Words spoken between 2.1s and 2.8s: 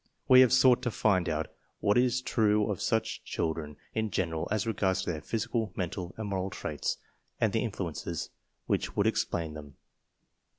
true